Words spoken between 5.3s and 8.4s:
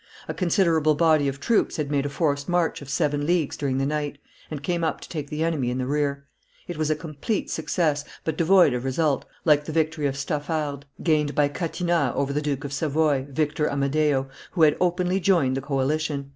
enemy in the rear; it was a complete success, but